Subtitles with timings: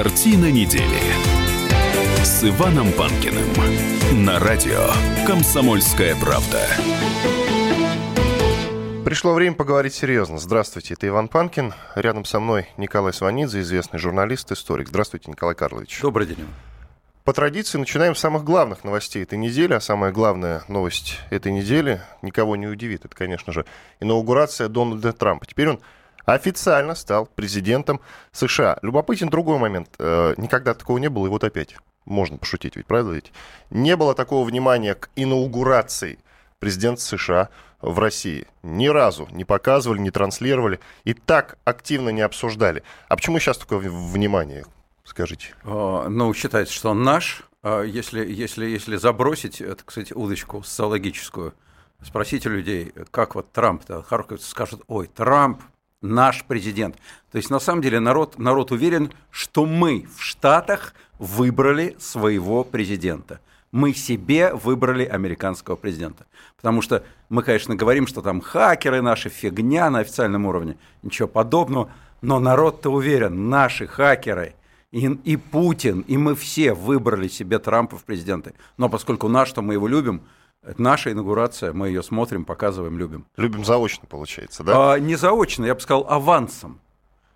[0.00, 1.00] Картина недели
[2.22, 3.48] с Иваном Панкиным
[4.24, 4.86] на радио
[5.26, 6.64] «Комсомольская правда».
[9.04, 10.38] Пришло время поговорить серьезно.
[10.38, 11.74] Здравствуйте, это Иван Панкин.
[11.96, 14.86] Рядом со мной Николай Сванидзе, известный журналист, историк.
[14.86, 15.98] Здравствуйте, Николай Карлович.
[16.00, 16.46] Добрый день.
[17.24, 19.72] По традиции начинаем с самых главных новостей этой недели.
[19.72, 23.04] А самая главная новость этой недели никого не удивит.
[23.04, 23.64] Это, конечно же,
[23.98, 25.44] инаугурация Дональда Трампа.
[25.44, 25.80] Теперь он
[26.34, 28.00] официально стал президентом
[28.32, 28.78] США.
[28.82, 29.88] Любопытен другой момент.
[29.98, 31.74] Э, никогда такого не было, и вот опять.
[32.04, 33.32] Можно пошутить ведь, правда ведь?
[33.70, 36.18] Не было такого внимания к инаугурации
[36.58, 37.48] президента США
[37.80, 38.46] в России.
[38.62, 42.82] Ни разу не показывали, не транслировали и так активно не обсуждали.
[43.08, 44.66] А почему сейчас такое внимание,
[45.04, 45.54] скажите?
[45.64, 47.42] А, ну, считается, что он наш.
[47.62, 51.54] А если, если, если забросить, это, кстати, удочку социологическую,
[52.02, 54.04] спросите людей, как вот Трамп-то,
[54.40, 55.62] скажут, ой, Трамп
[56.00, 56.96] наш президент.
[57.30, 63.40] То есть на самом деле народ, народ уверен, что мы в Штатах выбрали своего президента.
[63.70, 66.26] Мы себе выбрали американского президента.
[66.56, 71.90] Потому что мы, конечно, говорим, что там хакеры наши, фигня на официальном уровне, ничего подобного,
[72.22, 74.54] но народ-то уверен, наши хакеры
[74.90, 78.54] и, и Путин, и мы все выбрали себе Трампа в президенты.
[78.78, 80.22] Но поскольку наш, то мы его любим–
[80.68, 83.24] это наша инаугурация, мы ее смотрим, показываем, любим.
[83.38, 84.92] Любим заочно, получается, да?
[84.92, 86.78] А, не заочно, я бы сказал, авансом.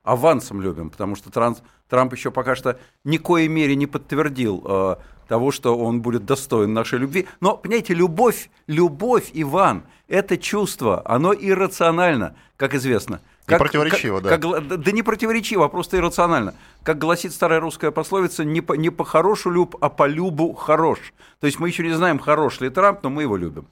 [0.02, 4.96] Авансом любим, потому что Транс, Трамп еще пока что ни коей мере не подтвердил э,
[5.28, 7.26] того, что он будет достоин нашей любви.
[7.40, 14.40] Но, понимаете, любовь, любовь, Иван, это чувство, оно иррационально, как известно– как, не противоречиво, как,
[14.40, 14.60] да.
[14.60, 16.54] Как, да не противоречиво, а просто иррационально.
[16.84, 21.14] Как гласит старая русская пословица, не по, не по хорошу люб, а по любу хорош.
[21.38, 23.68] То есть мы еще не знаем, хорош ли Трамп, но мы его любим.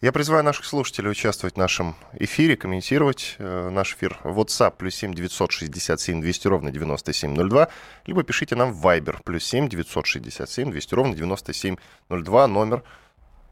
[0.00, 4.94] Я призываю наших слушателей участвовать в нашем эфире, комментировать э, наш эфир в WhatsApp плюс
[4.94, 7.68] 7 967 200 ровно 9702,
[8.06, 12.82] либо пишите нам в Viber плюс 7 967 200 ровно 9702, номер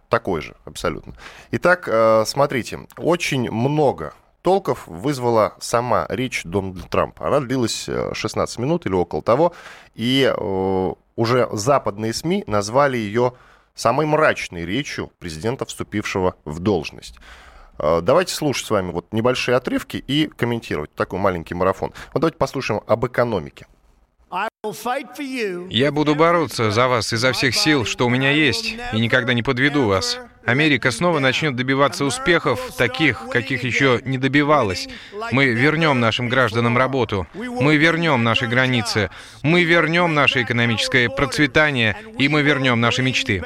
[0.09, 1.15] такой же абсолютно.
[1.51, 7.27] Итак, э, смотрите, очень много толков вызвала сама речь Дональда Трампа.
[7.27, 9.55] Она длилась 16 э, минут или около того,
[9.95, 13.33] и э, уже западные СМИ назвали ее
[13.75, 17.17] самой мрачной речью президента, вступившего в должность.
[17.79, 21.95] Э, давайте слушать с вами вот небольшие отрывки и комментировать такой маленький марафон.
[22.13, 23.67] Вот давайте послушаем об экономике.
[25.71, 29.43] Я буду бороться за вас изо всех сил, что у меня есть, и никогда не
[29.43, 30.19] подведу вас.
[30.47, 34.89] Америка снова начнет добиваться успехов, таких, каких еще не добивалась.
[35.33, 39.11] Мы вернем нашим гражданам работу, мы вернем наши границы,
[39.43, 43.43] мы вернем наше экономическое процветание, и мы вернем наши мечты.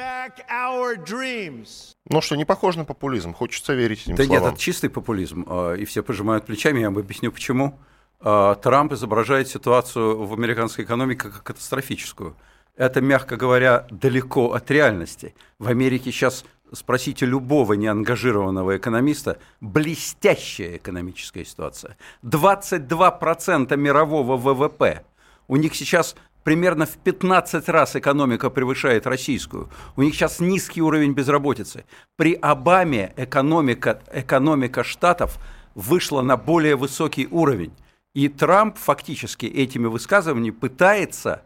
[2.11, 4.43] Ну что, не похоже на популизм, хочется верить этим да словам.
[4.43, 7.79] нет, это чистый популизм, а, и все пожимают плечами, я вам объясню почему.
[8.19, 12.35] А, Трамп изображает ситуацию в американской экономике как катастрофическую.
[12.75, 15.35] Это, мягко говоря, далеко от реальности.
[15.59, 21.97] В Америке сейчас спросите любого неангажированного экономиста, блестящая экономическая ситуация.
[22.23, 25.03] 22% мирового ВВП.
[25.47, 29.69] У них сейчас примерно в 15 раз экономика превышает российскую.
[29.95, 31.85] У них сейчас низкий уровень безработицы.
[32.15, 35.37] При Обаме экономика, экономика штатов
[35.75, 37.73] вышла на более высокий уровень.
[38.13, 41.43] И Трамп фактически этими высказываниями пытается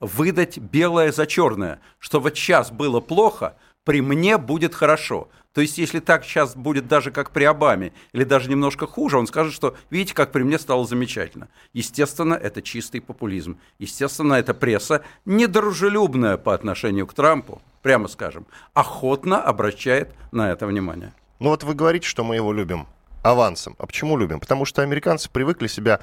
[0.00, 5.28] выдать белое за черное, что вот сейчас было плохо, при мне будет хорошо.
[5.52, 9.26] То есть, если так сейчас будет даже как при Обаме, или даже немножко хуже, он
[9.26, 11.48] скажет, что видите, как при мне стало замечательно.
[11.74, 13.58] Естественно, это чистый популизм.
[13.78, 21.12] Естественно, эта пресса недружелюбная по отношению к Трампу, прямо скажем, охотно обращает на это внимание.
[21.38, 22.86] Ну вот вы говорите, что мы его любим
[23.22, 23.76] авансом.
[23.78, 24.40] А почему любим?
[24.40, 26.00] Потому что американцы привыкли себя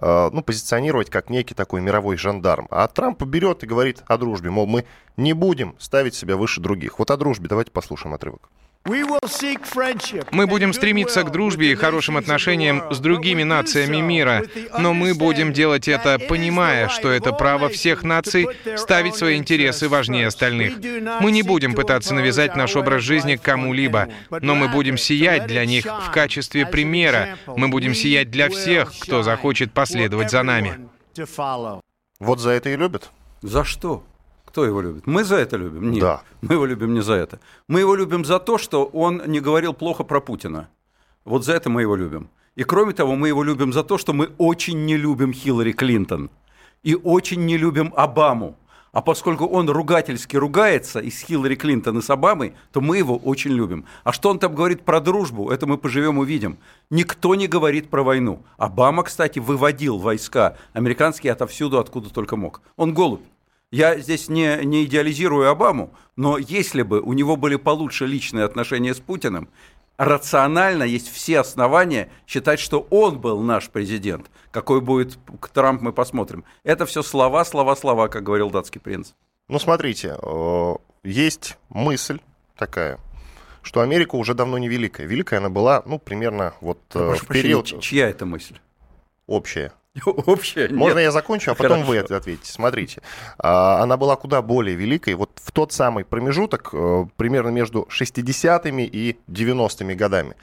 [0.00, 2.66] ну, позиционировать как некий такой мировой жандарм.
[2.70, 4.84] А Трамп берет и говорит о дружбе, мол, мы
[5.16, 6.98] не будем ставить себя выше других.
[6.98, 8.48] Вот о дружбе давайте послушаем отрывок.
[8.84, 14.42] Мы будем стремиться к дружбе и хорошим отношениям с другими нациями мира,
[14.76, 20.26] но мы будем делать это, понимая, что это право всех наций ставить свои интересы важнее
[20.26, 20.74] остальных.
[21.20, 25.84] Мы не будем пытаться навязать наш образ жизни кому-либо, но мы будем сиять для них
[25.84, 27.38] в качестве примера.
[27.46, 30.88] Мы будем сиять для всех, кто захочет последовать за нами.
[32.18, 33.10] Вот за это и любят.
[33.42, 34.04] За что?
[34.52, 35.06] Кто его любит?
[35.06, 35.92] Мы за это любим?
[35.92, 36.02] Нет.
[36.02, 36.22] Да.
[36.42, 37.40] Мы его любим не за это.
[37.68, 40.68] Мы его любим за то, что он не говорил плохо про Путина.
[41.24, 42.28] Вот за это мы его любим.
[42.54, 46.28] И кроме того, мы его любим за то, что мы очень не любим Хиллари Клинтон.
[46.82, 48.58] И очень не любим Обаму.
[48.92, 53.16] А поскольку он ругательски ругается и с Хиллари Клинтон, и с Обамой, то мы его
[53.16, 53.86] очень любим.
[54.04, 56.58] А что он там говорит про дружбу, это мы поживем увидим.
[56.90, 58.42] Никто не говорит про войну.
[58.58, 62.60] Обама, кстати, выводил войска американские отовсюду, откуда только мог.
[62.76, 63.22] Он голубь.
[63.72, 68.94] Я здесь не, не идеализирую Обаму, но если бы у него были получше личные отношения
[68.94, 69.48] с Путиным,
[69.96, 74.30] рационально есть все основания считать, что он был наш президент.
[74.50, 75.18] Какой будет
[75.54, 76.44] Трамп, мы посмотрим.
[76.64, 79.12] Это все слова, слова, слова, как говорил датский принц.
[79.48, 82.20] Ну, смотрите, э, есть мысль
[82.58, 82.98] такая,
[83.62, 85.06] что Америка уже давно не великая.
[85.06, 87.80] Великая она была, ну, примерно вот э, в период...
[87.80, 88.58] Чья это мысль?
[89.26, 89.72] Общая.
[90.06, 90.68] Общая?
[90.68, 92.06] Можно я закончу, а потом Хорошо.
[92.08, 92.50] вы ответите.
[92.50, 93.02] Смотрите,
[93.38, 95.14] а, она была куда более великой.
[95.14, 100.34] Вот в тот самый промежуток, э, примерно между 60-ми и 90-ми годами.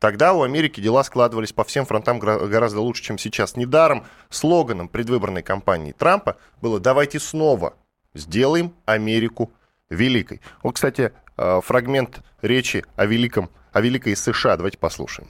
[0.00, 3.56] Тогда у Америки дела складывались по всем фронтам гораздо лучше, чем сейчас.
[3.56, 7.74] Недаром слоганом предвыборной кампании Трампа было «давайте снова
[8.12, 9.52] сделаем Америку
[9.88, 10.42] великой».
[10.62, 14.56] Вот, кстати, э, фрагмент речи о великом, о великой США.
[14.56, 15.28] Давайте послушаем.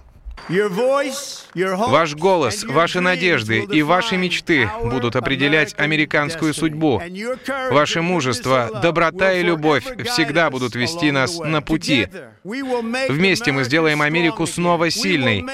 [1.55, 7.03] Ваш голос, ваши надежды и ваши мечты будут определять американскую судьбу.
[7.71, 12.09] Ваше мужество, доброта и любовь всегда будут вести нас на пути.
[12.45, 15.45] Вместе мы сделаем Америку снова сильной.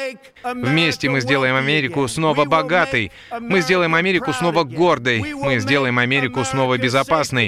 [0.45, 3.13] Вместе мы сделаем Америку снова богатой.
[3.41, 5.35] Мы сделаем Америку снова гордой.
[5.35, 7.47] Мы сделаем Америку снова безопасной.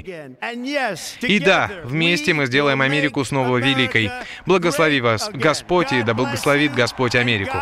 [1.20, 4.10] И да, вместе мы сделаем Америку снова великой.
[4.46, 7.23] Благослови вас Господь и да благословит Господь Америку.
[7.24, 7.56] Америку.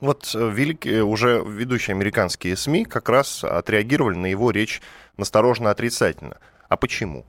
[0.00, 4.80] Вот э, великие, уже ведущие американские СМИ как раз отреагировали на его речь
[5.16, 6.38] насторожно отрицательно.
[6.68, 7.26] А почему?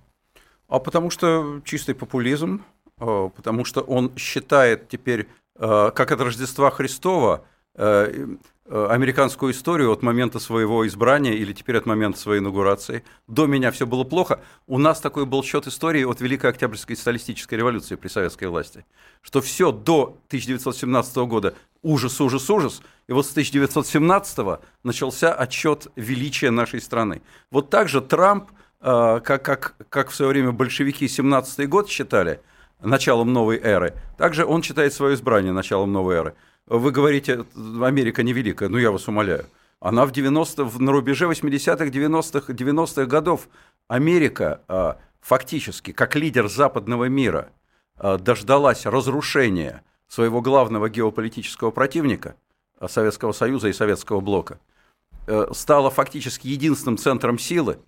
[0.67, 2.63] А потому что чистый популизм,
[2.99, 7.43] э, потому что он считает теперь, э, как от Рождества Христова,
[7.81, 8.27] Э,
[8.69, 13.03] американскую историю от момента своего избрания или теперь от момента своей инаугурации.
[13.27, 14.41] До меня все было плохо.
[14.67, 18.85] У нас такой был счет истории от Великой Октябрьской социалистической революции при советской власти,
[19.21, 26.51] что все до 1917 года ужас, ужас, ужас, и вот с 1917 начался отчет величия
[26.51, 27.21] нашей страны.
[27.49, 28.51] Вот так же Трамп,
[28.81, 32.41] э, как, как, как в свое время большевики 17 год считали
[32.81, 36.35] началом новой эры, также он считает свое избрание началом новой эры.
[36.69, 37.45] Вы говорите,
[37.81, 39.47] Америка невеликая, ну я вас умоляю.
[39.79, 43.49] Она в 90 на рубеже 80-х, 90-х 90 годов.
[43.87, 47.49] Америка а, фактически, как лидер западного мира,
[47.95, 52.35] а, дождалась разрушения своего главного геополитического противника,
[52.77, 54.59] а, Советского Союза и Советского Блока,
[55.25, 57.79] э, стала фактически единственным центром силы,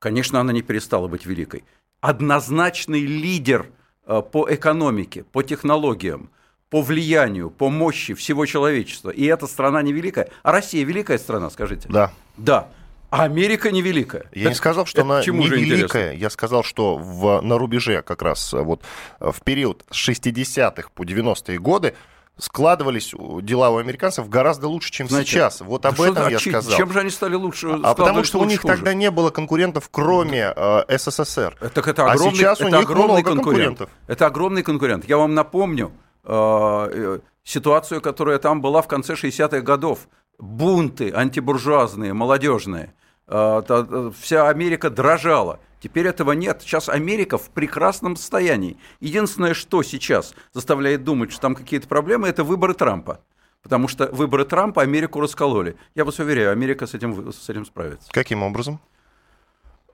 [0.00, 1.64] конечно, она не перестала быть великой.
[2.00, 3.70] Однозначный лидер
[4.04, 6.30] по экономике, по технологиям–
[6.72, 9.10] по влиянию, по мощи всего человечества.
[9.10, 10.30] И эта страна невеликая.
[10.42, 11.86] А Россия великая страна, скажите?
[11.90, 12.12] Да.
[12.38, 12.68] Да.
[13.10, 14.24] А Америка невеликая.
[14.32, 16.14] Я так, не сказал, что она не великая.
[16.14, 18.80] Я сказал, что в, на рубеже как раз вот
[19.20, 21.92] в период с 60-х по 90-е годы
[22.38, 25.60] складывались дела у американцев гораздо лучше, чем Знаете, сейчас.
[25.60, 26.74] Вот об этом я сказал.
[26.74, 27.68] Чем же они стали лучше?
[27.82, 28.76] А потому что у них хуже?
[28.76, 31.54] тогда не было конкурентов, кроме э, СССР.
[31.74, 33.78] Так это огромный, а сейчас у это них огромный много конкурент.
[33.78, 33.90] конкурентов.
[34.06, 35.04] Это огромный конкурент.
[35.06, 35.92] Я вам напомню,
[36.24, 40.08] Э, э, ситуацию, которая там была в конце 60-х годов.
[40.38, 42.94] Бунты антибуржуазные, молодежные.
[43.26, 45.58] Э, вся Америка дрожала.
[45.80, 46.62] Теперь этого нет.
[46.62, 48.76] Сейчас Америка в прекрасном состоянии.
[49.00, 53.20] Единственное, что сейчас заставляет думать, что там какие-то проблемы, это выборы Трампа.
[53.62, 55.76] Потому что выборы Трампа Америку раскололи.
[55.94, 58.10] Я вас уверяю, Америка с этим, с этим справится.
[58.12, 58.80] Каким образом?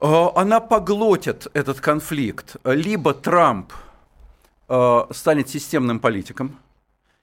[0.00, 2.56] Она поглотит этот конфликт.
[2.64, 3.72] Либо Трамп
[4.70, 6.58] Э, станет системным политиком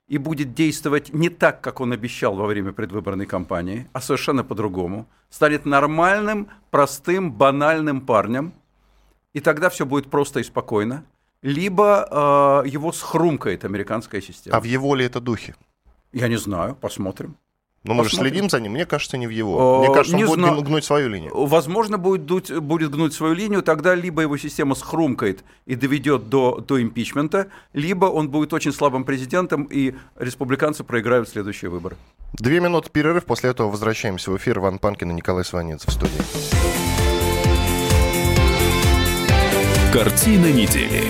[0.08, 5.08] и будет действовать не так, как он обещал во время предвыборной кампании, а совершенно по-другому,
[5.30, 8.54] станет нормальным, простым, банальным парнем,
[9.34, 11.06] и тогда все будет просто и спокойно,
[11.44, 14.58] либо э, его схрумкает американская система.
[14.58, 15.56] А в его ли это духе?
[16.14, 17.38] Я не знаю, посмотрим.
[17.86, 18.74] Но мы же следим за ним.
[18.74, 19.80] Мне кажется, не в его.
[19.80, 20.62] Мне кажется, он не будет зна...
[20.62, 21.32] гнуть свою линию.
[21.34, 26.63] Возможно, будет, дуть, будет гнуть свою линию, тогда либо его система схрумкает и доведет до,
[26.68, 31.96] до импичмента, либо он будет очень слабым президентом, и республиканцы проиграют следующие выборы.
[32.34, 34.58] Две минуты перерыв, после этого возвращаемся в эфир.
[34.58, 36.12] Иван Панкин и Николай Сванец в студии.
[39.94, 41.04] Картина недели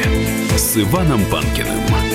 [0.58, 2.15] с Иваном Панкиным.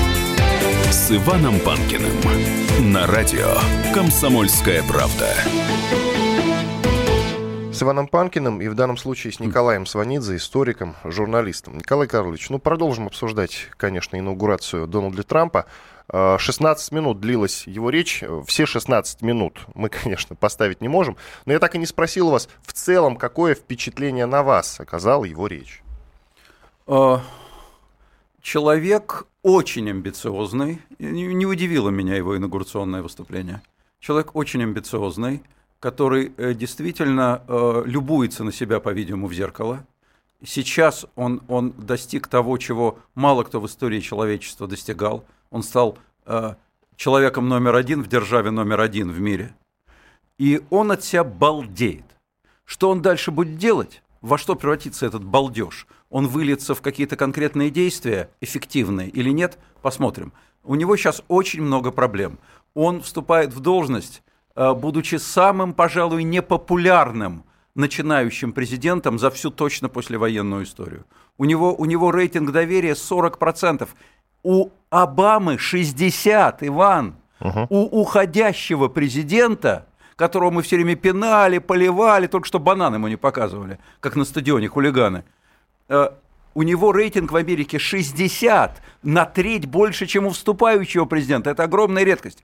[1.11, 3.53] с Иваном Панкиным на радио
[3.93, 5.27] «Комсомольская правда».
[7.73, 11.77] С Иваном Панкиным и в данном случае с Николаем Сванидзе, историком, журналистом.
[11.77, 15.65] Николай Карлович, ну продолжим обсуждать, конечно, инаугурацию Дональда Трампа.
[16.09, 18.23] 16 минут длилась его речь.
[18.47, 21.17] Все 16 минут мы, конечно, поставить не можем.
[21.45, 25.25] Но я так и не спросил у вас, в целом, какое впечатление на вас оказала
[25.25, 25.83] его речь?
[28.41, 30.81] Человек очень амбициозный.
[30.99, 33.61] Не удивило меня его инаугурационное выступление.
[33.99, 35.43] Человек очень амбициозный,
[35.79, 39.85] который э, действительно э, любуется на себя, по-видимому, в зеркало.
[40.43, 46.55] Сейчас он, он достиг того, чего мало кто в истории человечества достигал– он стал э,
[46.95, 49.53] человеком номер один в державе номер один в мире.
[50.39, 52.05] И он от себя балдеет.
[52.63, 54.01] Что он дальше будет делать?
[54.21, 55.85] Во что превратится этот балдеж?
[56.11, 59.57] Он выльется в какие-то конкретные действия, эффективные или нет?
[59.81, 60.33] Посмотрим.
[60.63, 62.37] У него сейчас очень много проблем.
[62.73, 64.21] Он вступает в должность,
[64.55, 71.05] э, будучи самым, пожалуй, непопулярным начинающим президентом за всю точно послевоенную историю.
[71.37, 73.87] У него, у него рейтинг доверия 40%.
[74.43, 77.15] У Обамы 60, Иван.
[77.39, 77.67] Угу.
[77.69, 79.87] У уходящего президента,
[80.17, 84.67] которого мы все время пинали, поливали, только что банан ему не показывали, как на стадионе
[84.67, 85.23] хулиганы,
[86.53, 91.49] у него рейтинг в Америке 60, на треть больше, чем у вступающего президента.
[91.49, 92.43] Это огромная редкость.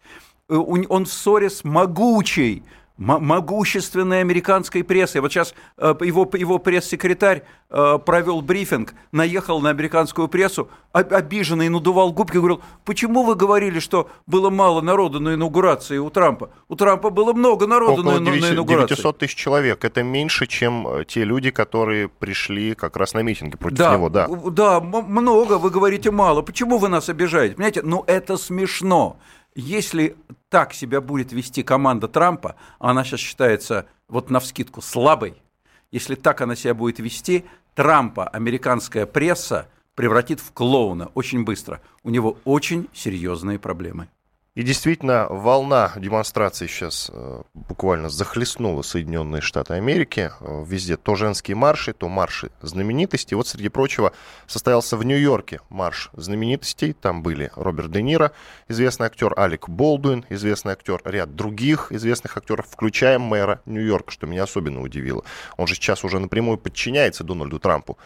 [0.49, 2.63] Э, он в ссоре с могучей
[2.97, 5.21] могущественной американской прессой.
[5.21, 12.11] Вот сейчас э, его, его пресс-секретарь э, провел брифинг, наехал на американскую прессу, обиженный, надувал
[12.11, 16.49] губки, говорил, почему вы говорили, что было мало народу на инаугурации у Трампа?
[16.67, 18.95] У Трампа было много народу Около на, 9, на инаугурации.
[18.95, 19.85] 900 тысяч человек.
[19.85, 24.09] Это меньше, чем э, те люди, которые пришли как раз на митинги против да, него.
[24.09, 26.41] Да, да, много, вы говорите мало.
[26.41, 27.55] Почему вы нас обижаете?
[27.55, 29.17] Понимаете, ну это смешно.
[29.59, 30.15] Если
[30.49, 35.41] так себя будет вести команда Трампа, она сейчас считается вот навскидку слабой,
[35.89, 41.81] если так она себя будет вести, Трампа американская пресса превратит в клоуна очень быстро.
[42.03, 44.09] У него очень серьезные проблемы.
[44.57, 50.31] И действительно, волна демонстраций сейчас э, буквально захлестнула Соединенные Штаты Америки.
[50.39, 53.35] Э, везде то женские марши, то марши знаменитостей.
[53.35, 54.13] Вот, среди прочего,
[54.47, 56.93] состоялся в Нью-Йорке марш знаменитостей.
[56.93, 58.31] Там были Роберт Де Ниро,
[58.67, 64.41] известный актер Алек Болдуин, известный актер, ряд других известных актеров, включая мэра Нью-Йорка, что меня
[64.41, 65.23] особенно удивило.
[65.57, 67.99] Он же сейчас уже напрямую подчиняется Дональду Трампу.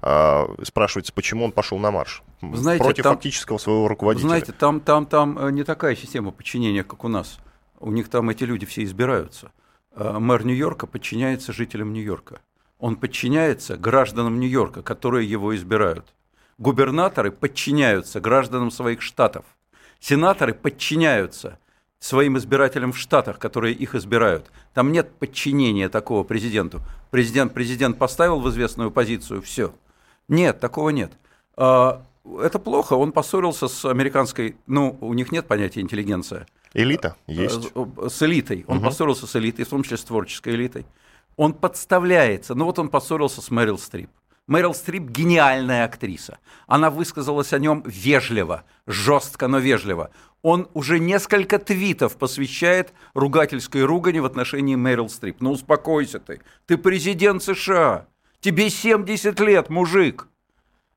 [0.00, 4.28] А, спрашивается, почему он пошел на марш знаете, против там, фактического своего руководителя.
[4.28, 7.38] Знаете, там, там, там э, не такая система подчинения, как у нас.
[7.80, 9.50] У них там эти люди все избираются.
[9.92, 12.40] А, мэр Нью-Йорка подчиняется жителям Нью-Йорка.
[12.78, 16.14] Он подчиняется гражданам Нью-Йорка, которые его избирают.
[16.58, 19.44] Губернаторы подчиняются гражданам своих штатов.
[19.98, 21.58] Сенаторы подчиняются
[21.98, 24.52] своим избирателям в штатах, которые их избирают.
[24.74, 26.80] Там нет подчинения такого президенту.
[27.10, 29.74] Президент президент поставил в известную позицию, все–
[30.28, 31.12] нет, такого нет.
[31.56, 32.02] А,
[32.40, 32.94] это плохо.
[32.94, 36.46] Он поссорился с американской, ну, у них нет понятия интеллигенция.
[36.74, 37.70] Элита есть.
[37.74, 38.64] Э, с элитой.
[38.68, 38.86] Он угу.
[38.86, 40.86] поссорился с элитой, в том числе с творческой элитой.
[41.36, 42.54] Он подставляется.
[42.54, 44.10] Ну вот он поссорился с Мэрил Стрип.
[44.46, 46.38] Мэрил Стрип гениальная актриса.
[46.66, 50.10] Она высказалась о нем вежливо, жестко, но вежливо.
[50.42, 55.40] Он уже несколько твитов посвящает ругательской ругани в отношении Мэрил Стрип.
[55.40, 56.40] Ну успокойся ты.
[56.66, 58.06] Ты президент США.
[58.40, 60.28] Тебе 70 лет, мужик.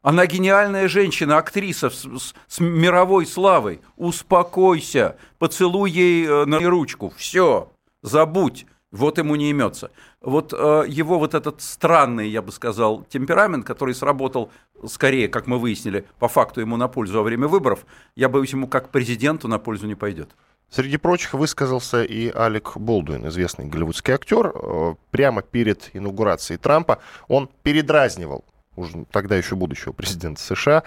[0.02, 3.82] Она гениальная женщина, актриса с, с, с мировой славой.
[3.98, 7.14] Успокойся, поцелуй ей э, на ручку.
[7.16, 7.72] Все,
[8.02, 8.66] забудь.
[8.92, 9.90] Вот ему не имется.
[10.22, 14.52] Вот э, его вот этот странный, я бы сказал, темперамент, который сработал
[14.86, 18.68] скорее, как мы выяснили, по факту ему на пользу во время выборов, я боюсь, ему
[18.68, 20.36] как президенту на пользу не пойдет.
[20.72, 24.54] Среди прочих высказался и Алек Болдуин, известный голливудский актер.
[24.56, 28.46] Э, прямо перед инаугурацией Трампа он передразнивал,
[28.78, 30.84] уже тогда еще будущего президента США.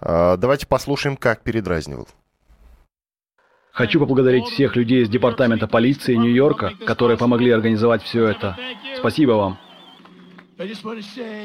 [0.00, 2.08] Э, давайте послушаем, как передразнивал.
[3.70, 8.56] Хочу поблагодарить всех людей из департамента полиции Нью-Йорка, которые помогли организовать все это.
[8.96, 9.58] Спасибо вам.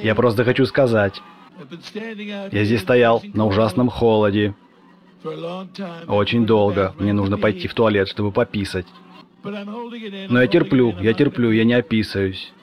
[0.02, 1.22] Я просто хочу сказать,
[2.52, 4.56] я здесь стоял на ужасном холоде,
[6.08, 6.94] очень долго.
[7.00, 8.86] Мне нужно пойти в туалет, чтобы пописать.
[9.44, 12.54] Но я терплю, я терплю, я не описываюсь.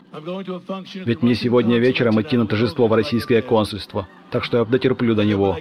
[0.95, 4.09] Ведь мне сегодня вечером идти на торжество в российское консульство.
[4.31, 5.57] так что я дотерплю до него.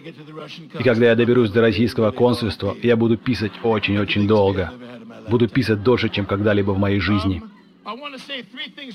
[0.80, 4.72] И когда я доберусь до российского консульства, я буду писать очень-очень долго.
[5.28, 7.44] Буду писать дольше, чем когда-либо в моей жизни.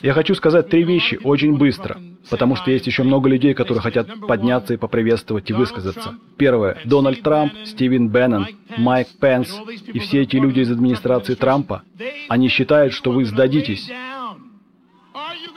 [0.02, 4.08] Я хочу сказать три вещи очень быстро, потому что есть еще много людей, которые хотят
[4.26, 6.14] подняться и поприветствовать и высказаться.
[6.36, 6.78] Первое.
[6.84, 8.46] Дональд Трамп, Стивен Беннон,
[8.76, 9.54] Майк Пенс
[9.92, 11.82] и все эти люди из администрации Трампа,
[12.28, 13.90] они считают, что вы сдадитесь.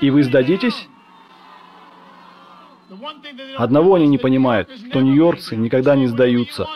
[0.01, 0.87] И вы сдадитесь?
[3.57, 6.67] Одного они не понимают, что нью-йоркцы никогда не сдаются.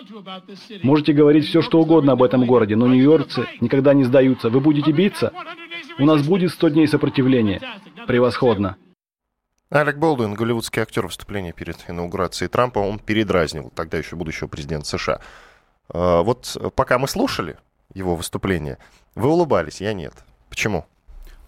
[0.84, 4.50] Можете говорить все, что угодно об этом городе, но нью-йоркцы никогда не сдаются.
[4.50, 5.32] Вы будете биться?
[6.02, 7.62] У нас будет 100 дней сопротивления.
[8.08, 8.76] Превосходно.
[9.70, 15.22] Алек Болдуин, голливудский актер выступления перед инаугурацией Трампа, он передразнил тогда еще будущего президента США.
[15.90, 17.58] А, вот пока мы слушали
[17.94, 18.80] его выступление,
[19.14, 20.14] вы улыбались, я нет.
[20.50, 20.88] Почему?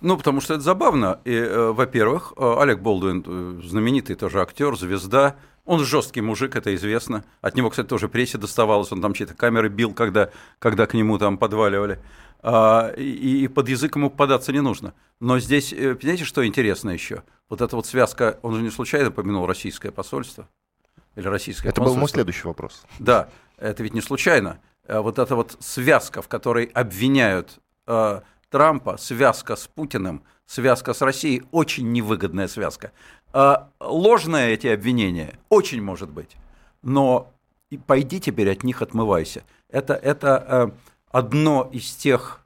[0.01, 1.19] Ну, потому что это забавно.
[1.25, 6.75] И, э, во-первых, э, Олег Болдуин, э, знаменитый тоже актер, звезда, он жесткий мужик, это
[6.75, 7.23] известно.
[7.41, 10.29] От него, кстати, тоже прессе доставалось, он там чьи-то камеры бил, когда,
[10.59, 11.99] когда к нему там подваливали.
[12.43, 14.93] А, и, и под язык ему податься не нужно.
[15.19, 17.23] Но здесь, понимаете, что интересно еще?
[17.49, 20.49] Вот эта вот связка, он же не случайно помянул российское посольство.
[21.15, 22.83] Или российское Это был мой следующий вопрос.
[22.99, 24.59] Да, это ведь не случайно.
[24.87, 27.59] Вот эта вот связка, в которой обвиняют
[28.49, 32.91] Трампа, связка с Путиным, связка с Россией, очень невыгодная связка.
[33.31, 36.35] А ложные эти обвинения, очень может быть,
[36.81, 37.31] но
[37.87, 39.43] пойди теперь от них отмывайся.
[39.69, 40.71] Это, это э,
[41.13, 42.41] одно из тех,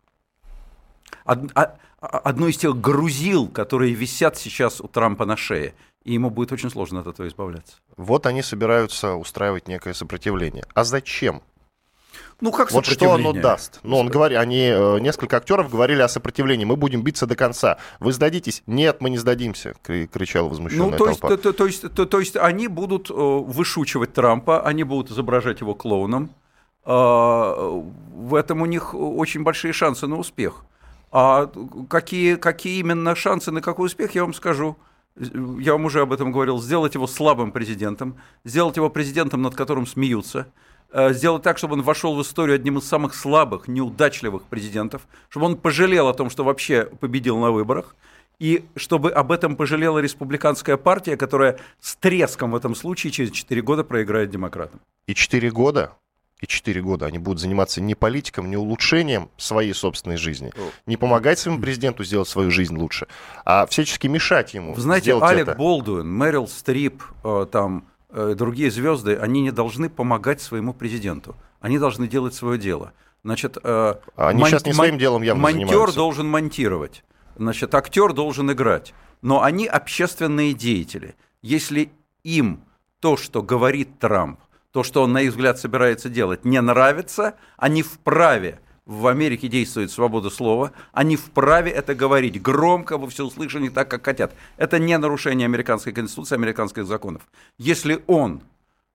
[1.26, 5.74] од, а, одно из тех грузил, которые висят сейчас у Трампа на шее.
[6.04, 7.78] И ему будет очень сложно от этого избавляться.
[7.98, 10.64] Вот они собираются устраивать некое сопротивление.
[10.74, 11.42] А зачем?
[12.40, 13.80] Ну, как Вот что оно даст?
[13.84, 16.66] Ну, он говорит, они, э, несколько актеров говорили о сопротивлении.
[16.66, 17.78] Мы будем биться до конца.
[18.00, 18.62] Вы сдадитесь?
[18.68, 21.32] Нет, мы не сдадимся, кричал возмущенная ну, то толпа.
[21.32, 25.62] Есть, то, то, есть, то, то есть они будут э, вышучивать Трампа, они будут изображать
[25.62, 26.30] его клоуном.
[26.90, 27.84] А,
[28.16, 30.64] в этом у них очень большие шансы на успех.
[31.12, 31.52] А
[31.90, 34.78] какие, какие именно шансы на какой успех, я вам скажу.
[35.60, 36.60] Я вам уже об этом говорил.
[36.60, 38.16] Сделать его слабым президентом,
[38.46, 40.48] сделать его президентом, над которым смеются–
[40.90, 45.48] Э, сделать так, чтобы он вошел в историю одним из самых слабых, неудачливых президентов, чтобы
[45.48, 47.96] он пожалел о том, что вообще победил на выборах,
[48.40, 53.62] и чтобы об этом пожалела республиканская партия, которая с треском в этом случае через 4
[53.62, 54.80] года проиграет демократам.
[55.08, 55.94] И 4 года
[56.40, 60.52] и 4 года они будут заниматься не политиком, не улучшением своей собственной жизни,
[60.86, 63.08] не помогать своему президенту сделать свою жизнь лучше,
[63.46, 64.74] а всячески мешать ему.
[64.74, 65.58] Вы знаете, Алек это.
[65.58, 71.36] Болдуин, Мэрил Стрип, э, там Э, другие звезды, они не должны помогать своему президенту.
[71.60, 72.94] Они должны делать свое дело.
[73.24, 75.96] Значит, э, они мон- сейчас не своим делом явно Монтер занимаются.
[75.98, 77.04] должен монтировать.
[77.36, 78.94] Значит, актер должен играть.
[79.22, 81.16] Но они общественные деятели.
[81.42, 81.92] Если
[82.24, 82.62] им
[83.02, 84.40] то, что говорит Трамп,
[84.72, 89.92] то, что он, на их взгляд, собирается делать, не нравится, они вправе в Америке действует
[89.92, 94.34] свобода слова, они вправе это говорить громко, во всеуслышание, так, как хотят.
[94.56, 97.24] Это не нарушение американской конституции, американских законов.
[97.58, 98.42] Если он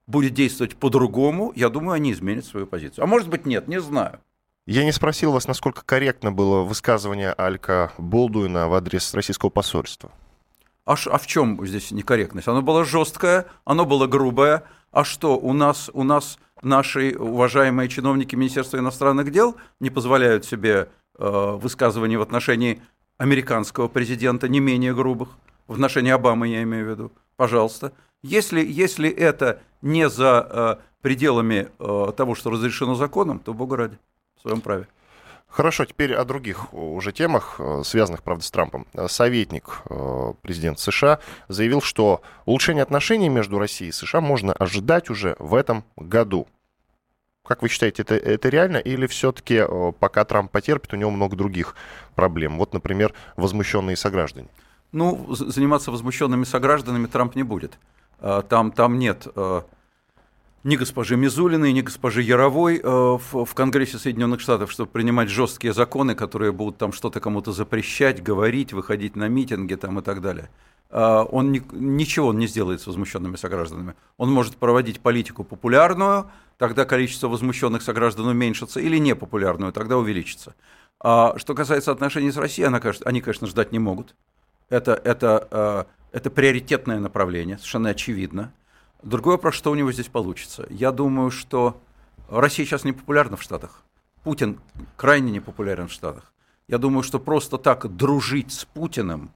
[0.07, 3.03] будет действовать по-другому, я думаю, они изменят свою позицию.
[3.03, 4.19] А может быть, нет, не знаю.
[4.65, 10.11] Я не спросил вас, насколько корректно было высказывание Алька Болдуина в адрес российского посольства.
[10.85, 12.47] А, ш, а в чем здесь некорректность?
[12.47, 14.63] Оно было жесткое, оно было грубое.
[14.93, 20.87] А что, у нас, у нас наши уважаемые чиновники Министерства иностранных дел не позволяют себе
[21.17, 22.79] э, высказываний в отношении
[23.17, 25.29] американского президента не менее грубых,
[25.67, 27.91] в отношении Обамы я имею в виду, пожалуйста.
[28.21, 30.47] Если, если это не за
[30.79, 33.97] э, пределами э, того, что разрешено законом, то, бога ради,
[34.37, 34.87] в своем праве.
[35.53, 38.87] Хорошо, теперь о других уже темах, э, связанных, правда, с Трампом.
[38.95, 45.11] Э, советник э, президента США заявил, что улучшение отношений между Россией и США можно ожидать
[45.11, 46.47] уже в этом году.
[47.45, 49.61] Как вы считаете, это, это реально или все-таки
[49.99, 51.75] пока Трамп потерпит, у него много других
[52.15, 52.57] проблем?
[52.57, 54.47] Вот, например, возмущенные сограждане.
[54.91, 57.77] Ну, заниматься возмущенными согражданами Трамп не будет.
[58.49, 59.27] Там, там нет
[60.63, 65.73] ни госпожи Мизулиной, ни госпожи Яровой э, в, в Конгрессе Соединенных Штатов, чтобы принимать жесткие
[65.73, 70.49] законы, которые будут там что-то кому-то запрещать, говорить, выходить на митинги там, и так далее.
[70.89, 73.95] Э, он ни, ничего он не сделает с возмущенными согражданами.
[74.17, 80.55] Он может проводить политику популярную, тогда количество возмущенных сограждан уменьшится, или непопулярную, тогда увеличится.
[81.01, 84.15] А что касается отношений с Россией, она, они, конечно, ждать не могут.
[84.69, 88.53] Это, это, э, это приоритетное направление, совершенно очевидно.
[89.03, 90.65] Другой вопрос, что у него здесь получится.
[90.69, 91.81] Я думаю, что
[92.29, 93.83] Россия сейчас не популярна в Штатах.
[94.23, 94.61] Путин
[94.95, 96.33] крайне не популярен в Штатах.
[96.69, 99.31] Я думаю, что просто так дружить с Путиным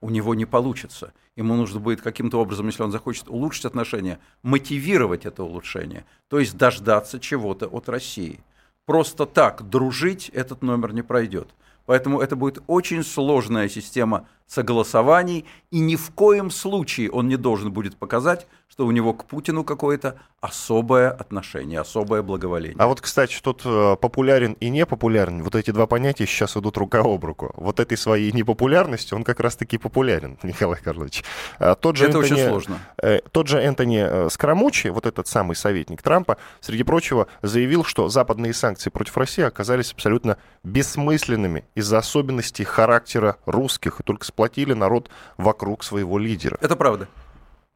[0.00, 1.12] у него не получится.
[1.34, 6.56] Ему нужно будет каким-то образом, если он захочет улучшить отношения, мотивировать это улучшение, то есть
[6.56, 8.38] дождаться чего-то от России.
[8.86, 11.48] Просто так дружить этот номер не пройдет.
[11.84, 17.70] Поэтому это будет очень сложная система согласований, и ни в коем случае он не должен
[17.70, 22.76] будет показать, что у него к Путину какое-то особое отношение, особое благоволение.
[22.78, 27.00] А вот, кстати, тут э, популярен и непопулярен, вот эти два понятия сейчас идут рука
[27.00, 27.52] об руку.
[27.56, 31.24] Вот этой своей непопулярностью он как раз-таки популярен, Николай Карлович.
[31.58, 32.78] А тот же Это Энтони, очень сложно.
[33.02, 38.08] Э, тот же Энтони э, Скрамучи, вот этот самый советник Трампа, среди прочего, заявил, что
[38.08, 45.10] западные санкции против России оказались абсолютно бессмысленными из-за особенностей характера русских и только сплотили народ
[45.36, 46.58] вокруг своего лидера.
[46.60, 47.08] Это правда.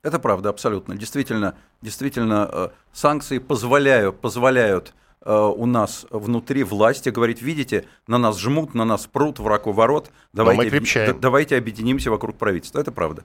[0.05, 0.95] Это правда, абсолютно.
[0.95, 4.95] Действительно, действительно э, санкции позволяют, позволяют
[5.25, 9.73] э, у нас внутри власти говорить, видите, на нас жмут, на нас прут, враг у
[9.73, 12.79] ворот, давайте, давайте объединимся вокруг правительства.
[12.79, 13.25] Это правда.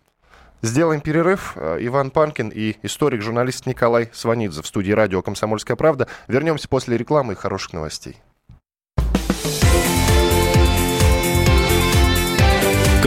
[0.63, 1.53] Сделаем перерыв.
[1.55, 6.07] Э, Иван Панкин и историк-журналист Николай Сванидзе в студии радио «Комсомольская правда».
[6.27, 8.17] Вернемся после рекламы и хороших новостей.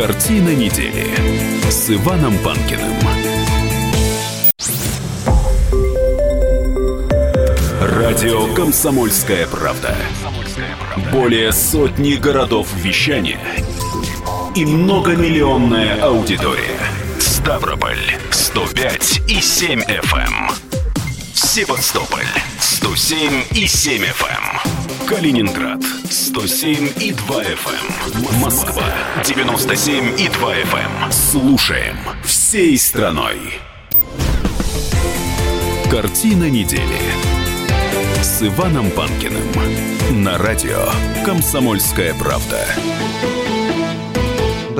[0.01, 1.05] Картина недели
[1.69, 2.91] с Иваном Панкиным.
[7.83, 9.95] Радио «Комсомольская правда».
[11.13, 13.43] Более сотни городов вещания
[14.57, 16.81] и многомиллионная аудитория.
[17.19, 20.17] Ставрополь 105 и 7 FM.
[20.17, 20.51] Эм.
[21.35, 22.25] Севастополь
[22.81, 24.27] 107 и 7 FM.
[24.31, 25.07] Эм.
[25.07, 28.35] Калининград 107 и 2 FM.
[28.35, 28.41] Эм.
[28.41, 28.85] Москва
[29.23, 31.13] 97 и 2 FM.
[31.13, 33.61] Слушаем всей страной.
[35.91, 37.01] Картина недели
[38.23, 39.45] с Иваном Панкиным
[40.25, 40.89] на радио
[41.27, 42.65] «Комсомольская правда».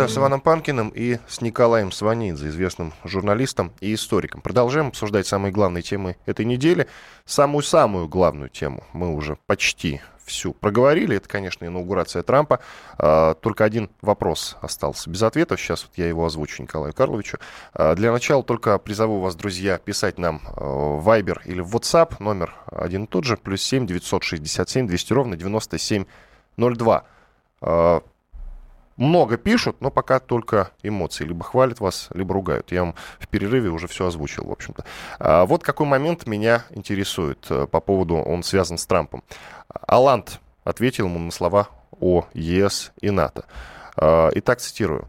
[0.01, 4.41] Да, с Иваном Панкиным и с Николаем Сванидзе, известным журналистом и историком.
[4.41, 6.87] Продолжаем обсуждать самые главные темы этой недели.
[7.27, 11.19] Самую-самую главную тему мы уже почти всю проговорили.
[11.19, 12.61] Это, конечно, инаугурация Трампа.
[12.97, 15.59] А, только один вопрос остался без ответа.
[15.59, 17.37] Сейчас вот я его озвучу Николаю Карловичу.
[17.75, 22.15] А, для начала только призову вас, друзья, писать нам а, в Viber или в WhatsApp.
[22.21, 23.37] Номер один и тот же.
[23.37, 27.05] Плюс 7 967 200 ровно 9702
[28.97, 31.25] много пишут, но пока только эмоции.
[31.25, 32.73] Либо хвалят вас, либо ругают.
[32.73, 34.85] Я вам в перерыве уже все озвучил, в общем-то.
[35.19, 39.23] А вот какой момент меня интересует э, по поводу, он связан с Трампом.
[39.87, 43.45] Аланд ответил ему на слова о ЕС и НАТО.
[43.97, 45.07] А, итак, цитирую.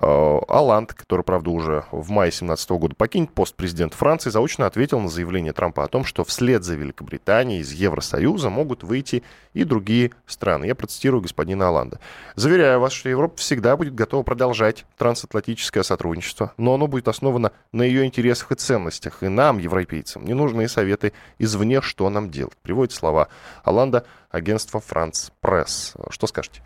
[0.00, 5.00] Э, Аланд, который, правда, уже в мае 2017 года покинет пост президента Франции, заочно ответил
[5.00, 9.22] на заявление Трампа о том, что вслед за Великобританией из Евросоюза могут выйти
[9.54, 10.66] и другие страны.
[10.66, 11.98] Я процитирую господина Аланда.
[12.34, 17.82] «Заверяю вас, что Европа всегда будет готова продолжать трансатлантическое сотрудничество, но оно будет основано на
[17.82, 19.22] ее интересах и ценностях.
[19.22, 22.56] И нам, европейцам, не нужны советы извне, что нам делать».
[22.62, 23.28] Приводит слова
[23.64, 25.94] Аланда агентство «Франц Пресс».
[26.10, 26.62] Что скажете?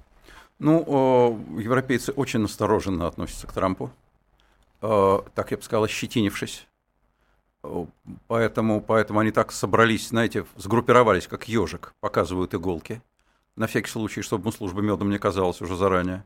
[0.61, 3.91] Ну, европейцы очень настороженно относятся к Трампу,
[4.81, 6.67] так я бы сказал, щетинившись.
[8.29, 13.03] Поэтому, поэтому они так собрались, знаете, сгруппировались, как ежик, показывают иголки.
[13.57, 16.25] На всякий случай, чтобы ему служба медом не казалась уже заранее.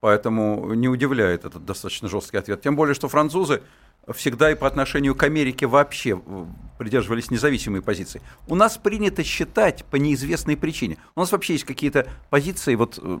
[0.00, 2.60] Поэтому не удивляет этот достаточно жесткий ответ.
[2.60, 3.62] Тем более, что французы
[4.08, 6.20] всегда и по отношению к Америке вообще
[6.78, 8.20] придерживались независимой позиции.
[8.48, 10.98] У нас принято считать по неизвестной причине.
[11.14, 13.18] У нас вообще есть какие-то позиции, вот, э,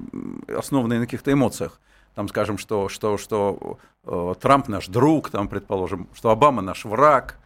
[0.56, 1.80] основанные на каких-то эмоциях.
[2.14, 7.38] Там, скажем, что, что, что э, Трамп наш друг, там, предположим, что Обама наш враг.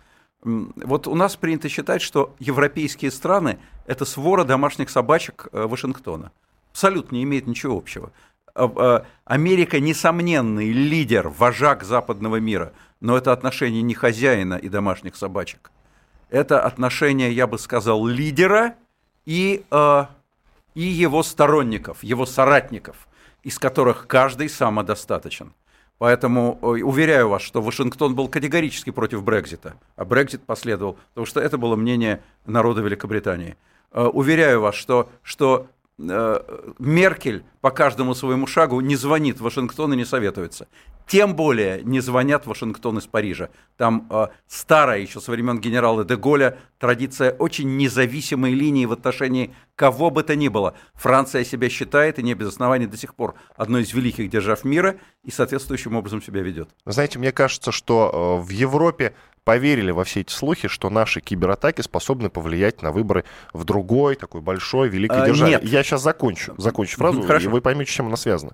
[0.43, 6.33] Вот у нас принято считать, что европейские страны– это свора домашних собачек э, Вашингтона.
[6.71, 8.13] Абсолютно не имеет ничего общего.
[9.25, 15.71] Америка несомненный лидер, вожак западного мира– но это отношение не хозяина и домашних собачек.
[16.31, 18.75] Это отношение, я бы сказал, лидера
[19.25, 20.05] и, э,
[20.75, 23.09] и его сторонников, его соратников,
[23.43, 25.55] из которых каждый самодостаточен.
[25.99, 31.57] Поэтому уверяю вас, что Вашингтон был категорически против Брекзита, а Брекзит последовал, потому что это
[31.57, 33.57] было мнение народа Великобритании.
[33.93, 39.95] Э, уверяю вас, что, что Э, Меркель по каждому своему шагу не звонит в Вашингтон
[39.95, 40.69] и не советуется.
[41.07, 43.49] Тем более не звонят в Вашингтон из Парижа.
[43.77, 49.55] Там э, старая еще со времен генерала де Голля традиция очень независимой линии в отношении
[49.77, 50.75] кого бы то ни было.
[50.95, 54.97] Франция себя считает, и не без оснований до сих пор, одной из великих держав мира,
[55.23, 56.71] и соответствующим образом себя ведет.
[56.85, 59.15] Знаете, мне кажется, что э, в Европе
[59.47, 64.41] поверили во все эти слухи, что наши кибератаки способны повлиять на выборы в другой, такой
[64.41, 65.53] большой, великой а, державе.
[65.53, 65.65] Нет.
[65.65, 67.49] Я сейчас закончу, закончу фразу, Хорошо.
[67.49, 68.53] и вы поймете, чем она связана.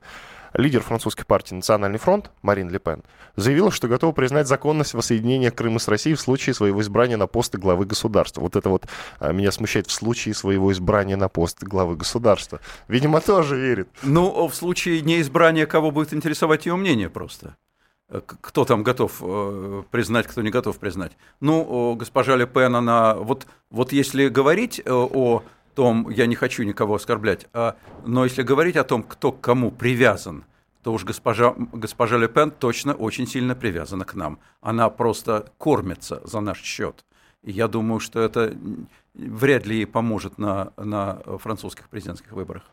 [0.53, 3.03] лидер французской партии «Национальный фронт» Марин Ле Пен
[3.37, 7.55] заявила, что готова признать законность воссоединения Крыма с Россией в случае своего избрания на пост
[7.55, 8.43] главы государства.
[8.43, 8.87] Вот это вот
[9.19, 12.61] а, меня смущает в случае своего избрания на пост главы государства.
[12.89, 13.89] Видимо, тоже верит.
[14.03, 17.57] Ну, в случае неизбрания кого будет интересовать ее мнение просто?
[18.13, 21.13] Э, кто там готов э, признать, кто не готов признать.
[21.41, 23.15] Ну, госпожа Ле Пен, она...
[23.15, 25.43] Вот, вот если говорить э, о
[25.75, 29.71] том, я не хочу никого оскорблять, а, но если говорить о том, кто к кому
[29.71, 30.45] привязан,
[30.83, 34.39] то уж госпожа, госпожа Ле Пен точно очень сильно привязана к нам.
[34.61, 37.07] Она просто кормится за наш счет.
[37.43, 38.55] Я думаю, что это
[39.15, 42.65] вряд ли ей поможет на, на французских президентских выборах.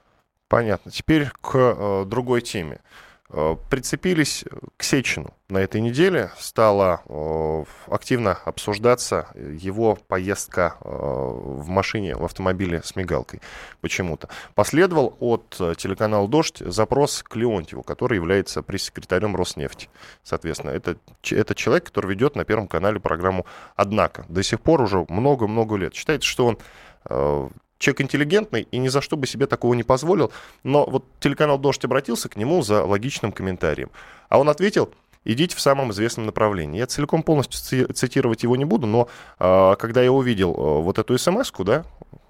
[0.49, 0.91] Понятно.
[0.91, 2.81] Теперь к другой теме.
[3.31, 4.43] Э, прицепились
[4.75, 5.35] к Сечину.
[5.49, 12.95] На этой неделе стала э, активно обсуждаться его поездка э, в машине, в автомобиле с
[12.95, 13.41] мигалкой
[13.81, 14.29] почему-то.
[14.55, 19.89] Последовал от телеканала «Дождь» запрос к Леонтьеву, который является пресс-секретарем Роснефти.
[20.23, 20.97] Соответственно, это,
[21.29, 24.25] это человек, который ведет на Первом канале программу «Однако».
[24.27, 25.93] До сих пор уже много-много лет.
[25.93, 30.31] Считается, что он человек интеллигентный и ни за что бы себе такого не позволил.
[30.63, 33.89] Но вот телеканал «Дождь» обратился к нему за логичным комментарием.
[34.27, 34.93] А он ответил,
[35.25, 36.77] идите в самом известном направлении.
[36.77, 39.07] Я целиком полностью цитировать его не буду, но
[39.39, 41.85] э, когда я увидел э, вот эту смс да,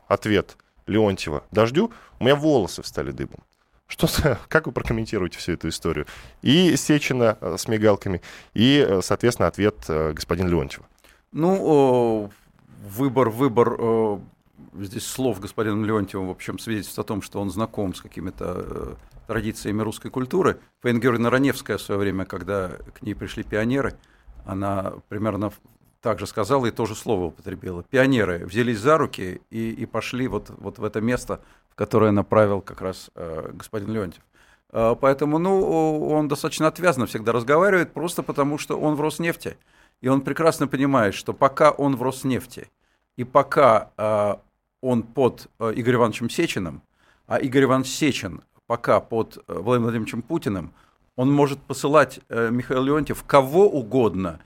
[0.08, 0.56] ответ
[0.88, 3.44] Леонтьева «Дождю», у меня волосы встали дыбом.
[3.88, 4.08] Что,
[4.48, 6.06] как вы прокомментируете всю эту историю?
[6.42, 8.22] И Сечина э, с мигалками,
[8.54, 10.86] и, э, соответственно, ответ э, господина Леонтьева.
[11.32, 12.32] Ну,
[12.82, 14.20] выбор, выбор
[14.74, 18.96] здесь слов господином Леонтьевым, в общем, свидетельствует о том, что он знаком с какими-то э,
[19.28, 20.60] традициями русской культуры.
[20.82, 23.96] Фаина Георгиевна Раневская в свое время, когда к ней пришли пионеры,
[24.46, 25.52] она примерно
[26.02, 27.84] так же сказала и тоже слово употребила.
[27.84, 32.62] Пионеры взялись за руки и, и пошли вот, вот в это место, в которое направил
[32.62, 34.24] как раз э, господин Леонтьев.
[34.72, 39.58] Э, поэтому ну, он достаточно отвязно всегда разговаривает, просто потому что он в Роснефти.
[40.02, 42.70] И он прекрасно понимает, что пока он в Роснефти,
[43.18, 44.36] и пока э,
[44.82, 46.82] он под э, Игорем Ивановичем Сечиным,
[47.28, 50.74] а Игорь Иванович Сечин пока под э, Владимиром Владимировичем Путиным,
[51.16, 54.40] он может посылать э, Михаил Леонтьев кого угодно,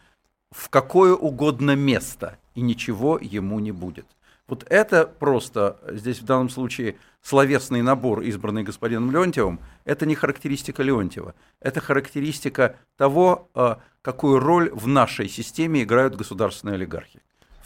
[0.52, 4.06] в какое угодно место, и ничего ему не будет.
[4.48, 10.84] Вот это просто, здесь в данном случае словесный набор, избранный господином Леонтьевым, это не характеристика
[10.84, 13.50] Леонтьева, это характеристика того,
[14.02, 17.23] какую роль в нашей системе играют государственные олигархи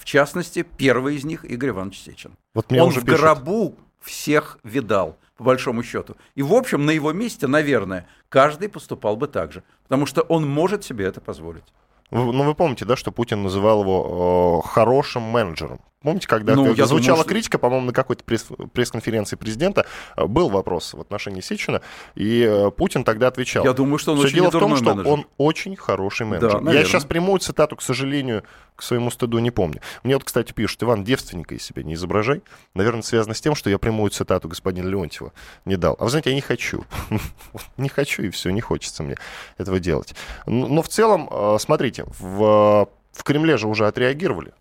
[0.07, 2.31] частности, первый из них Игорь Иванович Сечин.
[2.53, 3.19] Вот Он в пишут.
[3.19, 6.15] гробу всех видал, по большому счету.
[6.35, 10.47] И, в общем, на его месте, наверное, каждый поступал бы так же, потому что он
[10.49, 11.65] может себе это позволить.
[12.09, 15.81] Ну, вы помните, да, что Путин называл его э, хорошим менеджером.
[16.03, 20.49] Помните, когда ну, я звучала думаю, критика, по-моему, на какой-то пресс- пресс-конференции президента э, был
[20.49, 21.81] вопрос в отношении Сечина,
[22.13, 23.65] и э, Путин тогда отвечал.
[23.65, 26.61] Я думаю, что он Все очень дело в том, что он очень хороший менеджер.
[26.61, 28.43] Да, я сейчас прямую цитату, к сожалению,
[28.75, 29.81] к своему стыду не помню.
[30.03, 32.43] Мне вот, кстати, пишут, Иван, девственника из себя не изображай.
[32.75, 35.33] Наверное, связано с тем, что я прямую цитату господина Леонтьева
[35.65, 35.95] не дал.
[35.99, 36.85] А вы знаете, я не хочу.
[37.77, 39.15] не хочу, и все, не хочется мне
[39.57, 40.13] этого делать.
[40.45, 44.53] Но в целом, э, смотрите, в, в Кремле же уже отреагировали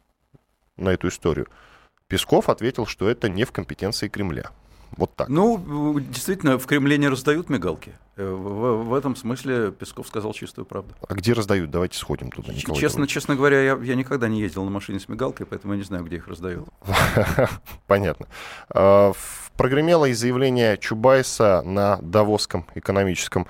[0.76, 1.48] на эту историю.
[2.08, 4.50] Песков ответил, что это не в компетенции Кремля.
[4.96, 5.28] Вот так.
[5.28, 7.92] Ну, действительно, в Кремле не раздают мигалки.
[8.16, 10.94] Э, в, в этом смысле Песков сказал чистую правду.
[11.06, 11.70] А где раздают?
[11.70, 12.52] Давайте сходим туда.
[12.52, 15.78] Николай честно, честно говоря, я, я никогда не ездил на машине с мигалкой, поэтому я
[15.78, 16.68] не знаю, где их раздают.
[17.86, 18.26] Понятно.
[18.70, 19.12] А,
[19.56, 23.46] прогремело и заявление Чубайса на Давосском экономическом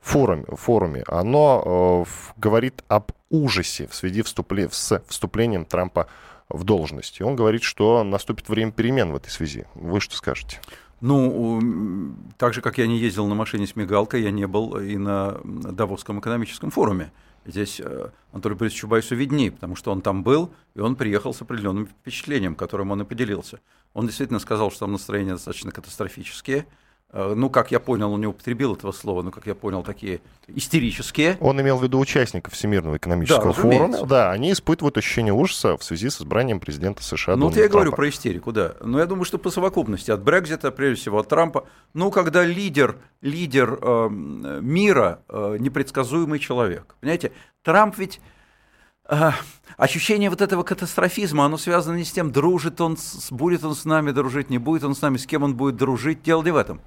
[0.00, 0.44] форуме.
[0.48, 1.04] форуме.
[1.06, 6.08] Оно э, говорит об ужасе в связи с вступлением Трампа в
[6.50, 7.22] должности.
[7.22, 9.66] Он говорит, что наступит время перемен в этой связи.
[9.74, 10.60] Вы что скажете?
[11.00, 14.96] Ну, так же, как я не ездил на машине с мигалкой, я не был и
[14.96, 17.12] на Давосском экономическом форуме.
[17.46, 21.40] Здесь э, Анатолий Борисович Чубайсу виднее, потому что он там был, и он приехал с
[21.40, 23.60] определенным впечатлением, которым он и поделился.
[23.94, 26.66] Он действительно сказал, что там настроения достаточно катастрофические–
[27.12, 31.38] ну, как я понял, он не употребил этого слова, но, как я понял, такие истерические.
[31.40, 34.06] Он имел в виду участников Всемирного экономического да, форума.
[34.06, 37.92] Да, они испытывают ощущение ужаса в связи с избранием президента США Ну, вот я говорю
[37.92, 38.74] про истерику, да.
[38.80, 42.96] Но я думаю, что по совокупности от Брекзита, прежде всего от Трампа, ну, когда лидер,
[43.22, 46.94] лидер э, мира э, непредсказуемый человек.
[47.00, 48.20] Понимаете, Трамп ведь
[49.08, 49.30] э,
[49.78, 53.86] ощущение вот этого катастрофизма, оно связано не с тем, дружит он, с, будет он с
[53.86, 56.22] нами дружить, не будет он с нами, с кем он будет дружить.
[56.22, 56.80] Дело не в этом.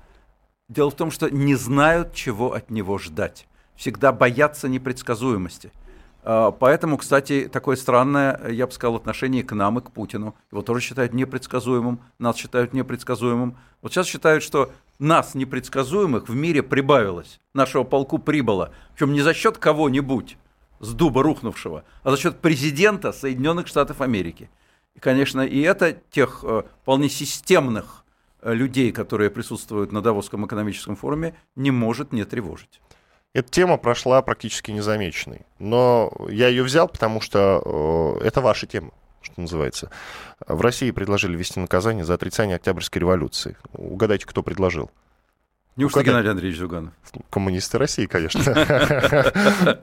[0.71, 3.45] Дело в том, что не знают, чего от него ждать.
[3.75, 5.73] Всегда боятся непредсказуемости.
[6.23, 10.34] А, поэтому, кстати, такое странное, я бы сказал, отношение к нам и к Путину.
[10.49, 13.57] Его тоже считают непредсказуемым, нас считают непредсказуемым.
[13.81, 17.41] Вот сейчас считают, что нас, непредсказуемых, в мире прибавилось.
[17.53, 18.71] Нашего полку прибыло.
[18.93, 20.38] Причем не за счет кого-нибудь
[20.79, 24.49] с дуба рухнувшего, а за счет президента Соединенных Штатов Америки.
[24.95, 28.00] И, конечно, и это тех э, вполне системных
[28.43, 32.82] людей, которые присутствуют на Давосском экономическом форуме, не может не тревожить.
[33.34, 35.41] Эта тема прошла практически незамеченной.
[35.60, 39.89] Но я ее взял, потому что э, это ваша тема, что называется.
[40.45, 43.56] В России предложили ввести наказание за отрицание Октябрьской революции.
[43.73, 44.91] Угадайте, кто предложил?
[45.77, 46.93] Неужто ну, Геннадий Андреевич Зюганов?
[47.29, 48.41] Коммунисты России, конечно.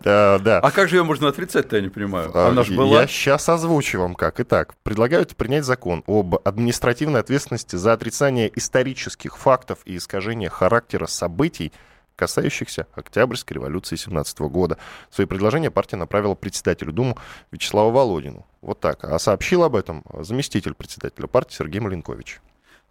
[0.05, 2.31] А как же ее можно отрицать-то, я не понимаю?
[2.35, 3.03] А, Она же была.
[3.03, 4.39] Я сейчас озвучу вам как.
[4.41, 11.73] Итак, предлагают принять закон об административной ответственности за отрицание исторических фактов и искажение характера событий,
[12.17, 14.77] касающихся Октябрьской революции 17 года.
[15.11, 17.17] Свои предложения партия направила председателю Думы
[17.51, 18.47] Вячеславу Володину.
[18.61, 19.05] Вот так.
[19.05, 22.41] А сообщил об этом заместитель председателя партии Сергей Маленкович.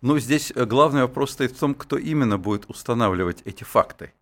[0.01, 4.13] Ну, здесь э, главный вопрос стоит в том, кто именно будет устанавливать эти факты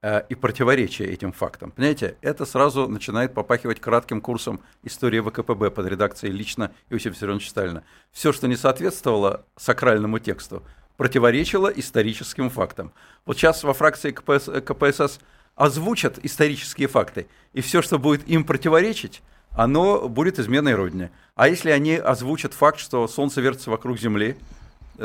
[0.00, 1.72] э, и противоречия этим фактам.
[1.72, 7.84] Понимаете, это сразу начинает попахивать кратким курсом истории ВКПБ под редакцией лично Иосифа Виссарионовича Сталина.
[8.10, 10.62] Все, что не соответствовало сакральному тексту,
[10.96, 12.90] противоречило историческим фактам.
[13.26, 15.20] Вот сейчас во фракции КПС, КПСС
[15.54, 21.10] озвучат исторические факты, и все, что будет им противоречить, оно будет изменой Родине.
[21.34, 24.38] А если они озвучат факт, что Солнце вертится вокруг Земли,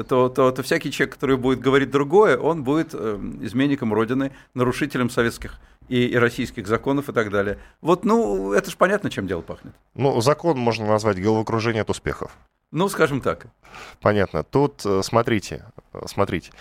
[0.03, 5.10] то, то, то всякий человек, который будет говорить другое, он будет э, изменником Родины, нарушителем
[5.10, 7.60] советских и, и российских законов и так далее.
[7.81, 9.73] Вот, ну, это же понятно, чем дело пахнет.
[9.93, 12.31] Ну, закон можно назвать головокружение от успехов.
[12.71, 13.47] Ну, скажем так.
[14.01, 14.43] Понятно.
[14.43, 16.51] Тут, э, смотрите, э, смотрите.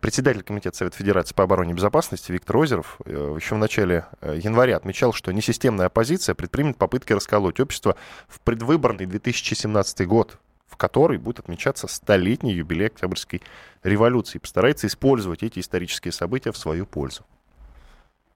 [0.00, 4.76] Председатель Комитета Совета Федерации по обороне и безопасности Виктор Озеров э, еще в начале января
[4.76, 7.96] отмечал, что несистемная оппозиция предпримет попытки расколоть общество
[8.28, 10.38] в предвыборный 2017 год,
[10.72, 13.42] в который будет отмечаться столетний юбилей Октябрьской
[13.82, 14.38] революции.
[14.38, 17.24] Постарается использовать эти исторические события в свою пользу.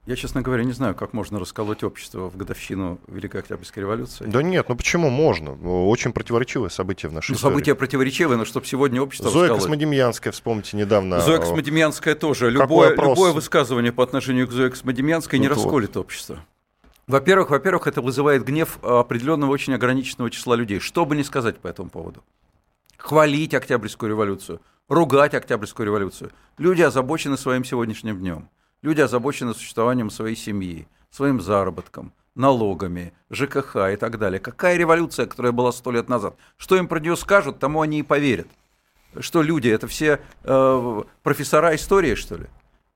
[0.05, 4.23] Я, честно говоря, не знаю, как можно расколоть общество в годовщину Великой Октябрьской революции.
[4.25, 5.51] Да нет, ну почему можно?
[5.85, 7.51] Очень противоречивое событие в нашей ну, истории.
[7.51, 9.63] Событие противоречивое, но чтобы сегодня общество Зоя расколоть.
[9.63, 11.19] Космодемьянская, вспомните недавно.
[11.19, 12.49] Зоя Космодемьянская тоже.
[12.49, 16.05] Любое, любое высказывание по отношению к Зое Космодемьянской ну, не расколет вот.
[16.05, 16.39] общество.
[17.07, 20.79] Во-первых, во-первых, это вызывает гнев определенного очень ограниченного числа людей.
[20.79, 22.21] Что бы ни сказать по этому поводу.
[22.97, 26.31] Хвалить Октябрьскую революцию, ругать Октябрьскую революцию.
[26.57, 28.49] Люди озабочены своим сегодняшним днем.
[28.81, 34.41] Люди озабочены существованием своей семьи, своим заработком, налогами, ЖКХ и так далее.
[34.41, 36.35] Какая революция, которая была сто лет назад?
[36.57, 38.47] Что им про нее скажут, тому они и поверят.
[39.19, 42.47] Что люди, это все э, профессора истории, что ли?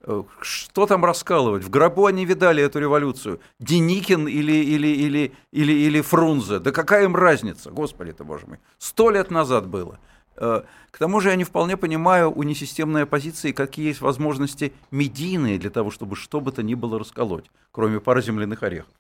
[0.04, 1.64] Э, что там раскалывать?
[1.64, 3.40] В гробу они видали эту революцию.
[3.60, 6.60] Деникин или, или, или, или, или Фрунзе.
[6.60, 7.72] Да какая им разница?
[7.72, 8.60] Господи ты, боже мой.
[8.78, 10.00] Сто лет назад было.
[10.38, 15.60] Э, к тому же я не вполне понимаю у несистемной оппозиции, какие есть возможности медийные
[15.60, 18.92] для того, чтобы что бы то ни было расколоть, кроме пары земляных орехов.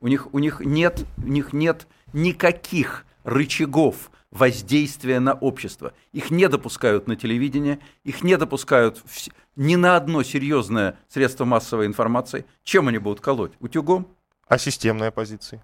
[0.00, 5.92] У них, у них, нет, у них нет никаких рычагов воздействия на общество.
[6.12, 11.86] Их не допускают на телевидение, их не допускают в, ни на одно серьезное средство массовой
[11.86, 12.44] информации.
[12.64, 13.52] Чем они будут колоть?
[13.60, 14.08] Утюгом?
[14.48, 15.62] А системная оппозиция?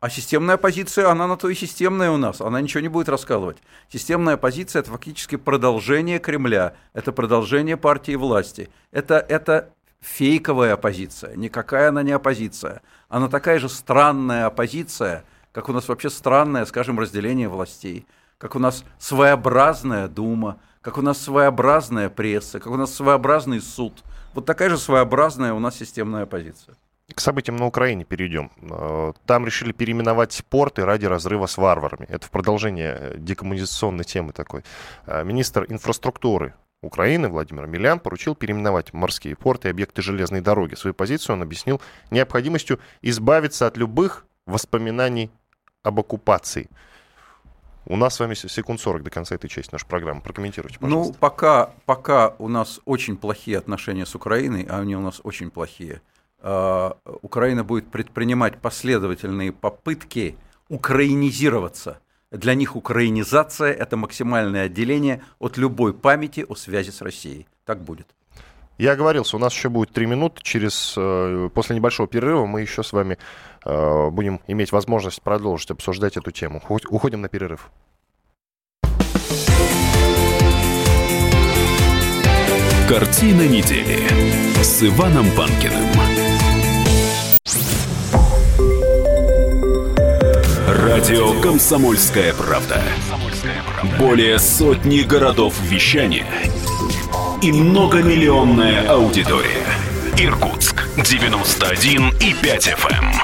[0.00, 3.56] А системная оппозиция, она на то и системная у нас, она ничего не будет раскалывать.
[3.88, 11.88] Системная оппозиция– это фактически продолжение Кремля, это продолжение партии власти, это, это фейковая оппозиция, никакая
[11.88, 12.82] она не оппозиция.
[13.08, 18.06] Она такая же странная оппозиция, как у нас вообще странное, скажем, разделение властей,
[18.38, 24.02] как у нас своеобразная дума, как у нас своеобразная пресса, как у нас своеобразный суд.
[24.34, 26.74] Вот такая же своеобразная у нас системная оппозиция.
[27.14, 28.50] К событиям на Украине перейдем.
[28.62, 32.06] Э, там решили переименовать порты ради разрыва с варварами.
[32.08, 34.64] Это в продолжение декоммунизационной темы такой.
[35.06, 40.74] Э, министр инфраструктуры Украины Владимир Милян поручил переименовать морские порты и объекты железной дороги.
[40.74, 45.30] Свою позицию он объяснил необходимостью избавиться от любых воспоминаний
[45.84, 46.68] об оккупации.
[47.86, 50.22] У нас с вами секунд 40 до конца этой части нашей программы.
[50.22, 51.12] Прокомментируйте, ну, пожалуйста.
[51.12, 55.50] Ну, пока, пока у нас очень плохие отношения с Украиной, а они у нас очень
[55.50, 56.00] плохие,
[56.40, 60.36] а, Украина будет предпринимать последовательные попытки
[60.70, 62.00] украинизироваться.
[62.30, 67.46] Для них украинизация– это максимальное отделение от любой памяти о связи с Россией.
[67.66, 68.08] Так будет.
[68.76, 70.40] Я оговорился, у нас еще будет три минуты.
[70.42, 73.18] Через, э, после небольшого перерыва мы еще с вами
[73.64, 76.62] будем иметь возможность продолжить обсуждать эту тему.
[76.68, 77.70] Уходим на перерыв.
[82.88, 83.98] Картина недели
[84.62, 85.88] с Иваном Панкиным.
[90.68, 92.82] Радио «Комсомольская правда».
[93.98, 96.26] Более сотни городов вещания–
[97.44, 99.66] и многомиллионная аудитория.
[100.16, 103.23] Иркутск 91 и 5 FM.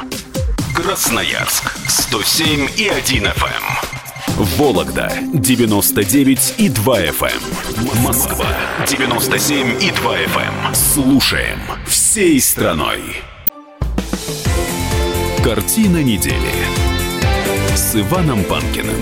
[0.80, 0.86] Эм.
[0.86, 3.62] Красноярск 107 и 1 FM.
[4.56, 7.42] Вологда 99 и 2 FM.
[7.76, 8.02] Эм.
[8.02, 8.46] Москва
[8.86, 10.66] 97 и 2 FM.
[10.68, 10.74] Эм.
[10.74, 13.02] Слушаем всей страной.
[15.44, 16.52] Картина недели
[17.74, 19.00] с Иваном Панкиным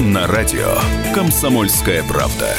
[0.00, 0.78] на радио
[1.14, 2.54] «Комсомольская правда».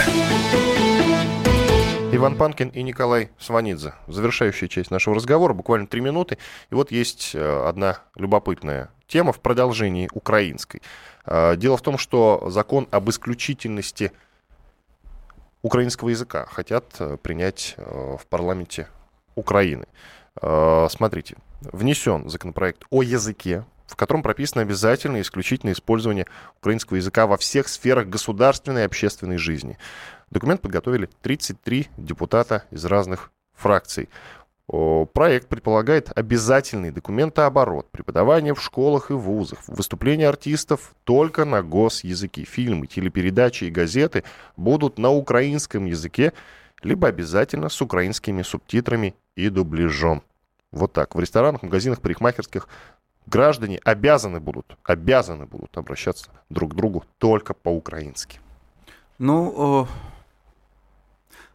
[2.18, 3.93] Иван Панкин и Николай Сванидзе.
[4.07, 6.39] Завершающая часть нашего разговора, буквально три минуты.
[6.72, 10.82] И вот есть э, одна любопытная тема в продолжении украинской.
[11.28, 14.11] Э, дело в том, что закон об исключительности
[15.61, 18.88] украинского языка хотят э, принять в парламенте
[19.36, 19.86] Украины.
[20.89, 26.28] Смотрите, внесен законопроект о языке, в котором прописано обязательное исключительное использование
[26.59, 29.78] украинского языка во всех сферах государственной и общественной жизни.
[30.30, 34.09] Документ подготовили 33 депутата из разных фракций.
[34.67, 42.43] Проект предполагает обязательный документооборот, преподавание в школах и вузах, выступления артистов только на госязыке.
[42.43, 44.25] Фильмы, телепередачи и газеты
[44.57, 46.34] будут на украинском языке,
[46.84, 50.21] либо обязательно с украинскими субтитрами и дубляжом.
[50.73, 51.15] Вот так.
[51.15, 52.67] В ресторанах, магазинах, парикмахерских
[53.25, 58.41] граждане обязаны будут, обязаны будут обращаться друг к другу только по-украински.
[59.17, 59.88] Ну,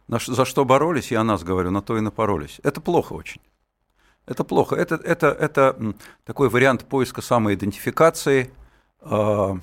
[0.07, 2.59] за что боролись, я о нас говорю, на то и напоролись.
[2.63, 3.41] Это плохо очень.
[4.25, 4.75] Это плохо.
[4.75, 5.95] Это, это, это
[6.25, 8.51] такой вариант поиска самоидентификации,
[9.01, 9.55] э,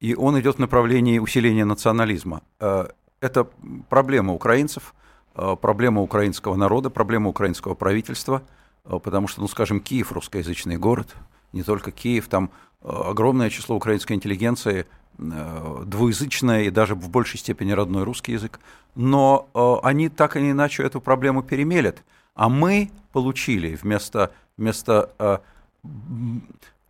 [0.00, 2.42] и он идет в направлении усиления национализма.
[2.60, 2.88] Э,
[3.20, 3.48] это
[3.88, 4.94] проблема украинцев,
[5.34, 8.42] э, проблема украинского народа, проблема украинского правительства,
[8.84, 11.14] э, потому что, ну, скажем, Киев русскоязычный город,
[11.52, 14.86] не только Киев, там огромное число украинской интеллигенции–
[15.18, 18.60] двуязычное и даже в большей степени родной русский язык,
[18.94, 22.02] но э, они так или иначе эту проблему перемелят,
[22.34, 25.38] а мы получили вместо, вместо э,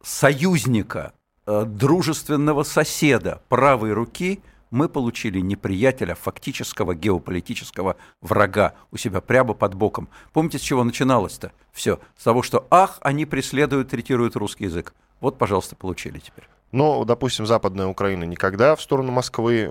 [0.02, 1.12] союзника,
[1.44, 4.40] дружественного соседа правой руки
[4.72, 10.08] мы получили неприятеля, фактического геополитического врага у себя прямо под боком.
[10.32, 11.52] Помните, с чего начиналось-то?
[11.72, 12.00] Все.
[12.16, 14.94] С того, что ах, они преследуют, третируют русский язык.
[15.20, 16.48] Вот, пожалуйста, получили теперь.
[16.72, 19.70] Но, допустим, Западная Украина никогда в сторону Москвы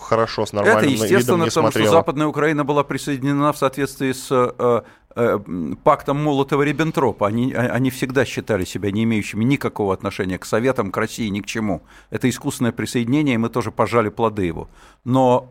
[0.00, 4.10] хорошо, с нормальным Это естественно, видом не потому что Западная Украина была присоединена в соответствии
[4.10, 4.82] с э,
[5.14, 5.38] э,
[5.84, 7.28] пактом Молотова-Риббентропа.
[7.28, 11.40] Они, а, они всегда считали себя не имеющими никакого отношения к Советам, к России, ни
[11.40, 11.82] к чему.
[12.10, 14.68] Это искусственное присоединение, и мы тоже пожали плоды его.
[15.04, 15.46] Но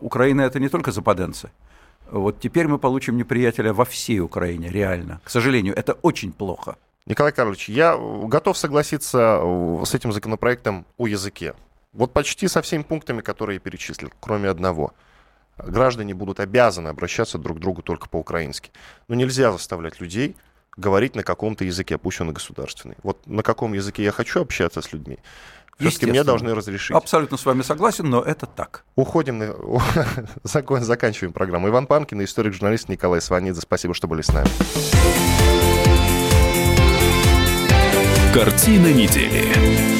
[0.00, 1.50] э, Украина это не только западенцы.
[2.08, 5.20] Вот теперь мы получим неприятеля во всей Украине, реально.
[5.24, 6.76] К сожалению, это очень плохо.
[7.06, 11.54] Николай Карлович, я готов согласиться э, с этим законопроектом о языке.
[11.92, 14.92] Вот почти со всеми пунктами, которые я перечислил, кроме одного.
[15.56, 18.72] Граждане будут обязаны обращаться друг к другу только по-украински.
[19.08, 20.36] Но нельзя заставлять людей
[20.76, 22.96] говорить на каком-то языке, пусть он и государственный.
[23.02, 25.18] Вот на каком языке я хочу общаться с людьми,
[25.78, 26.94] все-таки мне должны разрешить.
[26.94, 28.84] Абсолютно с вами согласен, но это так.
[28.96, 29.54] Уходим, на...
[30.44, 31.68] заканчиваем программу.
[31.68, 33.60] Иван Панкин, историк-журналист Николай Сванидзе.
[33.60, 34.48] Спасибо, что были с нами.
[38.36, 39.50] Картина недели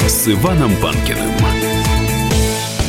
[0.06, 1.75] с Иваном Панкиным.